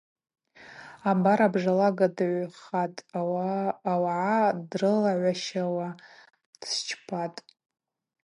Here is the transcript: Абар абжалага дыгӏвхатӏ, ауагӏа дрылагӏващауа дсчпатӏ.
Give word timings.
Абар 1.09 1.39
абжалага 1.47 2.07
дыгӏвхатӏ, 2.15 3.03
ауагӏа 3.89 4.39
дрылагӏващауа 4.69 5.87
дсчпатӏ. 6.59 7.39